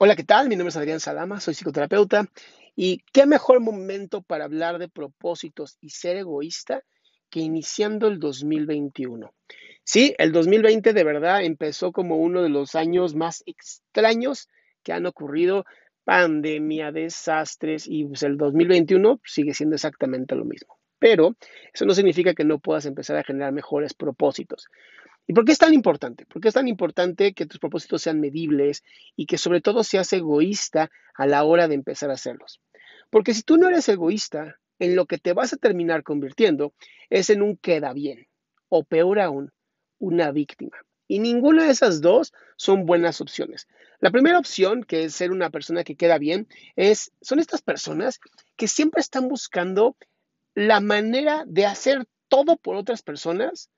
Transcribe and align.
Hola, 0.00 0.14
¿qué 0.14 0.22
tal? 0.22 0.48
Mi 0.48 0.54
nombre 0.54 0.68
es 0.68 0.76
Adrián 0.76 1.00
Salama, 1.00 1.40
soy 1.40 1.54
psicoterapeuta 1.54 2.28
y 2.76 2.98
qué 3.12 3.26
mejor 3.26 3.58
momento 3.58 4.22
para 4.22 4.44
hablar 4.44 4.78
de 4.78 4.88
propósitos 4.88 5.76
y 5.80 5.90
ser 5.90 6.16
egoísta 6.16 6.84
que 7.30 7.40
iniciando 7.40 8.06
el 8.06 8.20
2021. 8.20 9.34
Sí, 9.82 10.14
el 10.18 10.30
2020 10.30 10.92
de 10.92 11.02
verdad 11.02 11.42
empezó 11.42 11.90
como 11.90 12.16
uno 12.16 12.44
de 12.44 12.48
los 12.48 12.76
años 12.76 13.16
más 13.16 13.42
extraños 13.44 14.48
que 14.84 14.92
han 14.92 15.04
ocurrido, 15.04 15.64
pandemia, 16.04 16.92
desastres 16.92 17.88
y 17.88 18.04
pues, 18.04 18.22
el 18.22 18.36
2021 18.36 19.20
sigue 19.24 19.52
siendo 19.52 19.74
exactamente 19.74 20.36
lo 20.36 20.44
mismo. 20.44 20.78
Pero 21.00 21.34
eso 21.74 21.86
no 21.86 21.94
significa 21.94 22.34
que 22.34 22.44
no 22.44 22.60
puedas 22.60 22.86
empezar 22.86 23.16
a 23.16 23.24
generar 23.24 23.52
mejores 23.52 23.94
propósitos. 23.94 24.68
¿Y 25.28 25.34
por 25.34 25.44
qué 25.44 25.52
es 25.52 25.58
tan 25.58 25.74
importante? 25.74 26.24
¿Por 26.24 26.40
qué 26.40 26.48
es 26.48 26.54
tan 26.54 26.68
importante 26.68 27.34
que 27.34 27.44
tus 27.44 27.60
propósitos 27.60 28.00
sean 28.00 28.18
medibles 28.18 28.82
y 29.14 29.26
que 29.26 29.36
sobre 29.36 29.60
todo 29.60 29.84
seas 29.84 30.10
egoísta 30.14 30.90
a 31.14 31.26
la 31.26 31.44
hora 31.44 31.68
de 31.68 31.74
empezar 31.74 32.08
a 32.08 32.14
hacerlos? 32.14 32.62
Porque 33.10 33.34
si 33.34 33.42
tú 33.42 33.58
no 33.58 33.68
eres 33.68 33.86
egoísta, 33.90 34.58
en 34.78 34.96
lo 34.96 35.04
que 35.04 35.18
te 35.18 35.34
vas 35.34 35.52
a 35.52 35.58
terminar 35.58 36.02
convirtiendo 36.02 36.72
es 37.10 37.28
en 37.28 37.42
un 37.42 37.58
queda 37.58 37.92
bien, 37.92 38.26
o 38.70 38.84
peor 38.84 39.20
aún, 39.20 39.52
una 39.98 40.32
víctima. 40.32 40.78
Y 41.06 41.18
ninguna 41.18 41.64
de 41.64 41.72
esas 41.72 42.00
dos 42.00 42.32
son 42.56 42.86
buenas 42.86 43.20
opciones. 43.20 43.68
La 44.00 44.10
primera 44.10 44.38
opción, 44.38 44.82
que 44.82 45.04
es 45.04 45.14
ser 45.14 45.30
una 45.30 45.50
persona 45.50 45.84
que 45.84 45.96
queda 45.96 46.16
bien, 46.16 46.48
es, 46.74 47.12
son 47.20 47.38
estas 47.38 47.60
personas 47.60 48.18
que 48.56 48.66
siempre 48.66 49.02
están 49.02 49.28
buscando 49.28 49.94
la 50.54 50.80
manera 50.80 51.44
de 51.46 51.66
hacer 51.66 52.06
todo 52.28 52.56
por 52.56 52.76
otras 52.76 53.02
personas 53.02 53.68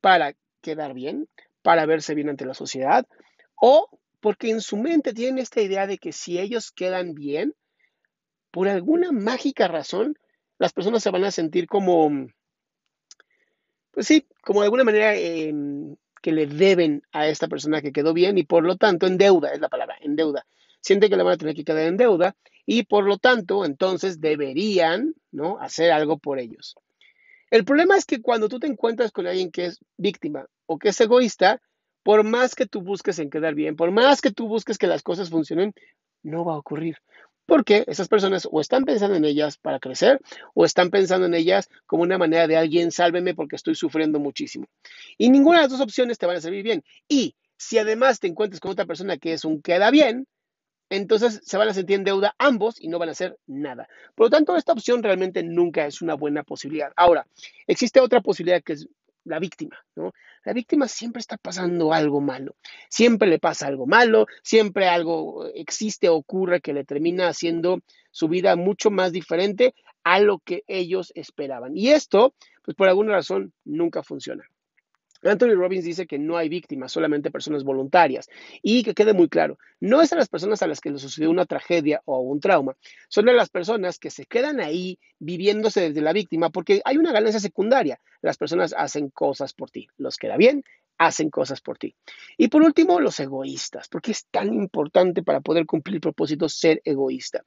para 0.00 0.34
quedar 0.68 0.92
bien, 0.92 1.28
para 1.62 1.86
verse 1.86 2.14
bien 2.14 2.28
ante 2.28 2.44
la 2.44 2.52
sociedad, 2.52 3.06
o 3.54 3.88
porque 4.20 4.50
en 4.50 4.60
su 4.60 4.76
mente 4.76 5.14
tienen 5.14 5.38
esta 5.38 5.62
idea 5.62 5.86
de 5.86 5.96
que 5.96 6.12
si 6.12 6.38
ellos 6.38 6.72
quedan 6.72 7.14
bien, 7.14 7.54
por 8.50 8.68
alguna 8.68 9.12
mágica 9.12 9.66
razón, 9.66 10.18
las 10.58 10.74
personas 10.74 11.02
se 11.02 11.10
van 11.10 11.24
a 11.24 11.30
sentir 11.30 11.66
como, 11.66 12.28
pues 13.92 14.06
sí, 14.06 14.26
como 14.42 14.60
de 14.60 14.66
alguna 14.66 14.84
manera 14.84 15.14
em, 15.16 15.96
que 16.20 16.32
le 16.32 16.46
deben 16.46 17.02
a 17.12 17.28
esta 17.28 17.48
persona 17.48 17.80
que 17.80 17.92
quedó 17.92 18.12
bien 18.12 18.36
y 18.36 18.42
por 18.42 18.64
lo 18.64 18.76
tanto 18.76 19.06
en 19.06 19.16
deuda, 19.16 19.52
es 19.52 19.60
la 19.60 19.68
palabra, 19.68 19.96
en 20.02 20.16
deuda. 20.16 20.44
Siente 20.80 21.08
que 21.08 21.16
le 21.16 21.22
van 21.22 21.34
a 21.34 21.38
tener 21.38 21.54
que 21.54 21.64
quedar 21.64 21.86
en 21.86 21.96
deuda 21.96 22.36
y 22.66 22.82
por 22.84 23.04
lo 23.04 23.16
tanto 23.16 23.64
entonces 23.64 24.20
deberían, 24.20 25.14
¿no? 25.30 25.58
Hacer 25.60 25.92
algo 25.92 26.18
por 26.18 26.38
ellos. 26.38 26.76
El 27.50 27.64
problema 27.64 27.96
es 27.96 28.04
que 28.04 28.20
cuando 28.20 28.48
tú 28.48 28.58
te 28.60 28.66
encuentras 28.66 29.10
con 29.10 29.26
alguien 29.26 29.50
que 29.50 29.66
es 29.66 29.80
víctima 29.96 30.46
o 30.68 30.78
que 30.78 30.90
es 30.90 31.00
egoísta, 31.00 31.60
por 32.04 32.22
más 32.22 32.54
que 32.54 32.66
tú 32.66 32.82
busques 32.82 33.18
en 33.18 33.30
quedar 33.30 33.54
bien, 33.54 33.74
por 33.74 33.90
más 33.90 34.20
que 34.20 34.30
tú 34.30 34.46
busques 34.46 34.78
que 34.78 34.86
las 34.86 35.02
cosas 35.02 35.30
funcionen, 35.30 35.74
no 36.22 36.44
va 36.44 36.54
a 36.54 36.58
ocurrir. 36.58 36.98
Porque 37.46 37.84
esas 37.86 38.08
personas 38.08 38.46
o 38.50 38.60
están 38.60 38.84
pensando 38.84 39.16
en 39.16 39.24
ellas 39.24 39.56
para 39.56 39.80
crecer 39.80 40.20
o 40.54 40.66
están 40.66 40.90
pensando 40.90 41.26
en 41.26 41.34
ellas 41.34 41.70
como 41.86 42.02
una 42.02 42.18
manera 42.18 42.46
de 42.46 42.58
alguien, 42.58 42.92
sálveme 42.92 43.34
porque 43.34 43.56
estoy 43.56 43.74
sufriendo 43.74 44.20
muchísimo. 44.20 44.66
Y 45.16 45.30
ninguna 45.30 45.58
de 45.58 45.62
las 45.64 45.72
dos 45.72 45.80
opciones 45.80 46.18
te 46.18 46.26
van 46.26 46.36
a 46.36 46.40
servir 46.42 46.62
bien. 46.62 46.84
Y 47.08 47.34
si 47.56 47.78
además 47.78 48.20
te 48.20 48.26
encuentras 48.26 48.60
con 48.60 48.72
otra 48.72 48.84
persona 48.84 49.16
que 49.16 49.32
es 49.32 49.46
un 49.46 49.62
queda 49.62 49.90
bien, 49.90 50.26
entonces 50.90 51.40
se 51.44 51.56
van 51.56 51.68
a 51.68 51.74
sentir 51.74 51.96
en 51.96 52.04
deuda 52.04 52.34
ambos 52.38 52.80
y 52.80 52.88
no 52.88 52.98
van 52.98 53.08
a 53.08 53.12
hacer 53.12 53.38
nada. 53.46 53.88
Por 54.14 54.26
lo 54.26 54.30
tanto, 54.30 54.56
esta 54.56 54.72
opción 54.72 55.02
realmente 55.02 55.42
nunca 55.42 55.86
es 55.86 56.02
una 56.02 56.14
buena 56.14 56.42
posibilidad. 56.42 56.92
Ahora, 56.96 57.26
existe 57.66 58.00
otra 58.00 58.20
posibilidad 58.20 58.62
que 58.62 58.74
es 58.74 58.88
la 59.24 59.38
víctima, 59.38 59.76
¿no? 59.96 60.12
La 60.44 60.52
víctima 60.52 60.88
siempre 60.88 61.20
está 61.20 61.36
pasando 61.36 61.92
algo 61.92 62.20
malo, 62.20 62.56
siempre 62.88 63.28
le 63.28 63.38
pasa 63.38 63.66
algo 63.66 63.86
malo, 63.86 64.26
siempre 64.42 64.88
algo 64.88 65.46
existe, 65.54 66.08
ocurre 66.08 66.60
que 66.60 66.72
le 66.72 66.84
termina 66.84 67.28
haciendo 67.28 67.80
su 68.10 68.28
vida 68.28 68.56
mucho 68.56 68.90
más 68.90 69.12
diferente 69.12 69.74
a 70.04 70.20
lo 70.20 70.38
que 70.38 70.64
ellos 70.66 71.12
esperaban. 71.14 71.76
Y 71.76 71.90
esto, 71.90 72.34
pues 72.62 72.76
por 72.76 72.88
alguna 72.88 73.12
razón, 73.12 73.52
nunca 73.64 74.02
funciona. 74.02 74.48
Anthony 75.22 75.54
Robbins 75.54 75.84
dice 75.84 76.06
que 76.06 76.18
no 76.18 76.36
hay 76.36 76.48
víctimas, 76.48 76.92
solamente 76.92 77.30
personas 77.30 77.64
voluntarias. 77.64 78.28
Y 78.62 78.82
que 78.82 78.94
quede 78.94 79.12
muy 79.12 79.28
claro, 79.28 79.58
no 79.80 80.02
es 80.02 80.12
a 80.12 80.16
las 80.16 80.28
personas 80.28 80.62
a 80.62 80.66
las 80.66 80.80
que 80.80 80.90
les 80.90 81.00
sucedió 81.00 81.30
una 81.30 81.46
tragedia 81.46 82.02
o 82.04 82.20
un 82.20 82.40
trauma, 82.40 82.76
son 83.08 83.28
a 83.28 83.32
las 83.32 83.50
personas 83.50 83.98
que 83.98 84.10
se 84.10 84.26
quedan 84.26 84.60
ahí 84.60 84.98
viviéndose 85.18 85.80
desde 85.80 86.00
la 86.00 86.12
víctima 86.12 86.50
porque 86.50 86.80
hay 86.84 86.96
una 86.96 87.12
ganancia 87.12 87.40
secundaria. 87.40 88.00
Las 88.22 88.36
personas 88.36 88.74
hacen 88.76 89.10
cosas 89.10 89.52
por 89.52 89.70
ti, 89.70 89.88
los 89.96 90.16
queda 90.16 90.36
bien, 90.36 90.64
hacen 90.98 91.30
cosas 91.30 91.60
por 91.60 91.78
ti. 91.78 91.94
Y 92.36 92.48
por 92.48 92.62
último, 92.62 93.00
los 93.00 93.18
egoístas, 93.20 93.88
porque 93.88 94.10
es 94.10 94.26
tan 94.26 94.52
importante 94.52 95.22
para 95.22 95.40
poder 95.40 95.64
cumplir 95.64 96.00
propósitos 96.00 96.54
ser 96.54 96.82
egoísta. 96.84 97.44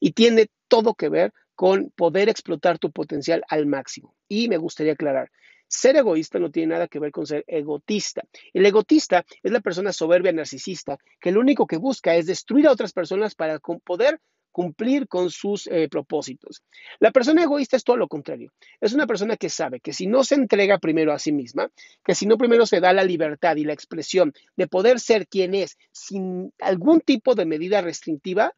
Y 0.00 0.12
tiene 0.12 0.48
todo 0.68 0.94
que 0.94 1.08
ver 1.08 1.32
con 1.54 1.90
poder 1.90 2.28
explotar 2.28 2.78
tu 2.78 2.90
potencial 2.90 3.44
al 3.48 3.66
máximo. 3.66 4.14
Y 4.28 4.48
me 4.48 4.56
gustaría 4.56 4.94
aclarar, 4.94 5.30
ser 5.72 5.96
egoísta 5.96 6.38
no 6.38 6.50
tiene 6.50 6.74
nada 6.74 6.86
que 6.86 6.98
ver 6.98 7.10
con 7.10 7.26
ser 7.26 7.44
egotista. 7.46 8.22
El 8.52 8.66
egotista 8.66 9.24
es 9.42 9.50
la 9.50 9.60
persona 9.60 9.92
soberbia 9.92 10.30
narcisista 10.32 10.98
que 11.18 11.32
lo 11.32 11.40
único 11.40 11.66
que 11.66 11.78
busca 11.78 12.14
es 12.14 12.26
destruir 12.26 12.66
a 12.66 12.72
otras 12.72 12.92
personas 12.92 13.34
para 13.34 13.58
poder 13.58 14.20
cumplir 14.50 15.08
con 15.08 15.30
sus 15.30 15.66
eh, 15.68 15.88
propósitos. 15.88 16.62
La 17.00 17.10
persona 17.10 17.42
egoísta 17.42 17.78
es 17.78 17.84
todo 17.84 17.96
lo 17.96 18.06
contrario. 18.06 18.52
Es 18.82 18.92
una 18.92 19.06
persona 19.06 19.38
que 19.38 19.48
sabe 19.48 19.80
que 19.80 19.94
si 19.94 20.06
no 20.06 20.24
se 20.24 20.34
entrega 20.34 20.76
primero 20.76 21.10
a 21.14 21.18
sí 21.18 21.32
misma, 21.32 21.70
que 22.04 22.14
si 22.14 22.26
no 22.26 22.36
primero 22.36 22.66
se 22.66 22.80
da 22.80 22.92
la 22.92 23.02
libertad 23.02 23.56
y 23.56 23.64
la 23.64 23.72
expresión 23.72 24.34
de 24.56 24.68
poder 24.68 25.00
ser 25.00 25.26
quien 25.26 25.54
es 25.54 25.78
sin 25.90 26.52
algún 26.60 27.00
tipo 27.00 27.34
de 27.34 27.46
medida 27.46 27.80
restrictiva, 27.80 28.52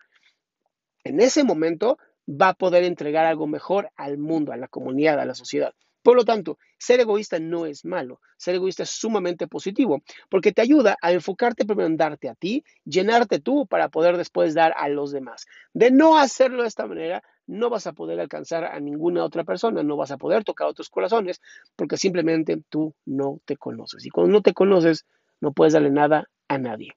en 1.05 1.21
ese 1.21 1.45
momento 1.45 1.97
va 2.29 2.49
a 2.49 2.55
poder 2.55 2.83
entregar 2.83 3.25
algo 3.25 3.47
mejor 3.47 3.91
al 3.95 4.19
mundo, 4.19 4.51
a 4.51 4.57
la 4.57 4.67
comunidad, 4.67 5.21
a 5.21 5.25
la 5.25 5.37
sociedad. 5.37 5.75
Por 6.05 6.17
lo 6.17 6.25
tanto, 6.27 6.59
ser 6.77 7.01
egoísta 7.01 7.39
no 7.41 7.65
es 7.65 7.87
malo, 7.87 8.21
ser 8.37 8.57
egoísta 8.57 8.83
es 8.83 8.91
sumamente 8.91 9.49
positivo, 9.49 10.03
porque 10.29 10.53
te 10.53 10.61
ayuda 10.61 10.99
a 11.01 11.13
enfocarte 11.13 11.65
primero 11.65 11.87
en 11.87 11.97
darte 11.97 12.29
a 12.29 12.35
ti, 12.35 12.63
llenarte 12.85 13.41
tú 13.41 13.67
para 13.67 13.89
poder 13.89 14.19
después 14.19 14.53
dar 14.53 14.75
a 14.77 14.91
los 14.91 15.13
demás. 15.13 15.47
De 15.73 15.91
no 15.91 16.19
hacerlo 16.19 16.61
de 16.61 16.69
esta 16.69 16.87
manera, 16.87 17.23
no 17.47 17.71
vas 17.71 17.87
a 17.87 17.95
poder 17.95 18.21
alcanzar 18.21 18.65
a 18.65 18.79
ninguna 18.81 19.25
otra 19.25 19.45
persona, 19.45 19.83
no 19.83 19.97
vas 19.97 20.11
a 20.11 20.19
poder 20.19 20.45
tocar 20.45 20.67
otros 20.67 20.91
corazones, 20.91 21.41
porque 21.75 21.97
simplemente 21.97 22.63
tú 22.69 22.95
no 23.07 23.41
te 23.47 23.57
conoces. 23.57 24.05
Y 24.05 24.11
cuando 24.11 24.31
no 24.31 24.43
te 24.43 24.53
conoces, 24.53 25.07
no 25.41 25.53
puedes 25.53 25.73
darle 25.73 25.91
nada 25.91 26.29
a 26.49 26.59
nadie. 26.59 26.93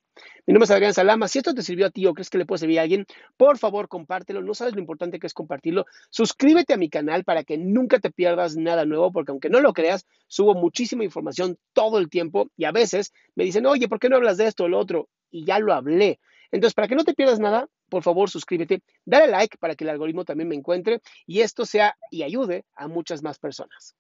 Mi 0.46 0.53
nombre 0.53 0.66
es 0.66 0.72
Adrián 0.72 0.94
Salama. 0.94 1.28
Si 1.28 1.40
esto 1.40 1.53
te 1.53 1.62
sirvió 1.62 1.88
a 1.88 1.90
ti 1.90 2.06
o 2.06 2.13
crees 2.13 2.30
que 2.30 2.38
le 2.38 2.46
puede 2.46 2.59
servir 2.59 2.80
a 2.80 2.84
alguien, 2.84 3.06
por 3.38 3.58
favor 3.58 3.88
compártelo. 3.88 4.41
No 4.41 4.53
sabes 4.53 4.74
lo 4.74 4.80
importante 4.80 5.19
que 5.19 5.28
es 5.28 5.34
compartirlo. 5.34 5.85
Suscríbete 6.09 6.74
a 6.74 6.78
mi 6.78 6.90
canal 6.90 7.24
para 7.24 7.44
que 7.44 7.57
nunca 7.57 8.00
te 8.00 8.12
pierdas 8.12 8.56
nada 8.56 8.86
nuevo, 8.86 9.12
porque 9.12 9.31
aunque 9.31 9.50
no 9.50 9.59
lo 9.59 9.74
creas, 9.74 10.07
subo 10.28 10.56
muchísima 10.56 11.03
información 11.03 11.57
todo 11.74 12.00
el 12.00 12.09
tiempo 12.09 12.50
y 12.56 12.66
a 12.66 12.72
veces 12.72 13.13
me 13.36 13.44
dicen, 13.44 13.66
oye, 13.66 13.88
¿por 13.88 14.00
qué 14.00 14.09
no 14.09 14.16
hablas 14.16 14.38
de 14.38 14.47
esto 14.47 14.66
o 14.66 14.68
lo 14.68 14.80
otro? 14.80 15.09
Y 15.30 15.46
ya 15.46 15.59
lo 15.59 15.74
hablé. 15.74 16.19
Entonces, 16.52 16.74
para 16.74 16.88
que 16.88 16.96
no 16.96 17.03
te 17.03 17.13
pierdas 17.13 17.40
nada, 17.40 17.68
por 17.90 18.03
favor 18.03 18.30
suscríbete, 18.30 18.81
dale 19.06 19.28
like 19.28 19.57
para 19.57 19.75
que 19.75 19.84
el 19.84 19.90
algoritmo 19.90 20.25
también 20.25 20.47
me 20.47 20.56
encuentre 20.56 21.02
y 21.25 21.41
esto 21.41 21.66
sea 21.66 21.97
y 22.09 22.24
ayude 22.24 22.66
a 22.75 22.88
muchas 22.88 23.22
más 23.22 23.38
personas. 23.38 23.96